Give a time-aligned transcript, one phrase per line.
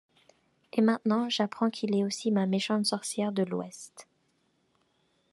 [0.73, 4.07] Et maintenant j'apprends qu'il est aussi ma méchante sorcière de l'ouest.